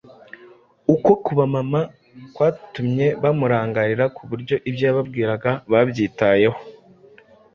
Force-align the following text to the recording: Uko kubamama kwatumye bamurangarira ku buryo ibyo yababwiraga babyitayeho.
Uko 0.93 1.09
kubamama 1.25 1.79
kwatumye 2.33 3.07
bamurangarira 3.21 4.05
ku 4.15 4.21
buryo 4.29 4.55
ibyo 4.69 4.83
yababwiraga 4.89 5.51
babyitayeho. 5.71 6.59